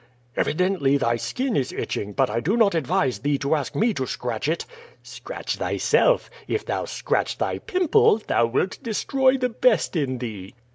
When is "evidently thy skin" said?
0.35-1.55